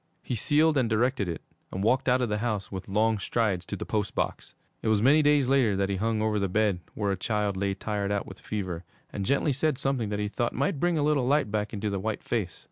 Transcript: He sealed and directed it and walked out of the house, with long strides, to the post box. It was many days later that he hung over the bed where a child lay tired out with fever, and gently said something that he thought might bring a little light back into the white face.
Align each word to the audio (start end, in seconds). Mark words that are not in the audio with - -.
He 0.23 0.33
sealed 0.33 0.79
and 0.79 0.89
directed 0.89 1.29
it 1.29 1.43
and 1.71 1.83
walked 1.83 2.09
out 2.09 2.21
of 2.21 2.29
the 2.29 2.39
house, 2.39 2.71
with 2.71 2.87
long 2.87 3.19
strides, 3.19 3.67
to 3.67 3.75
the 3.75 3.85
post 3.85 4.15
box. 4.15 4.55
It 4.81 4.87
was 4.87 4.99
many 4.99 5.21
days 5.21 5.47
later 5.47 5.75
that 5.75 5.89
he 5.89 5.97
hung 5.97 6.23
over 6.23 6.39
the 6.39 6.49
bed 6.49 6.79
where 6.95 7.11
a 7.11 7.15
child 7.15 7.55
lay 7.55 7.75
tired 7.75 8.11
out 8.11 8.25
with 8.25 8.39
fever, 8.39 8.83
and 9.13 9.27
gently 9.27 9.53
said 9.53 9.77
something 9.77 10.09
that 10.09 10.17
he 10.17 10.27
thought 10.27 10.53
might 10.53 10.79
bring 10.79 10.97
a 10.97 11.03
little 11.03 11.27
light 11.27 11.51
back 11.51 11.71
into 11.71 11.91
the 11.91 11.99
white 11.99 12.23
face. 12.23 12.59